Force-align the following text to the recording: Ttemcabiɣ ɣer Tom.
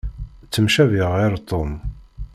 Ttemcabiɣ 0.45 1.07
ɣer 1.15 1.33
Tom. 1.49 1.71